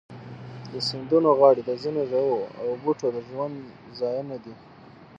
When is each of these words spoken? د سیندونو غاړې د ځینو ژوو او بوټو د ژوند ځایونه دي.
د 0.71 0.73
سیندونو 0.87 1.29
غاړې 1.39 1.61
د 1.65 1.71
ځینو 1.81 2.01
ژوو 2.11 2.37
او 2.61 2.67
بوټو 2.81 3.07
د 3.15 3.17
ژوند 3.27 3.55
ځایونه 3.99 4.35
دي. 4.43 4.53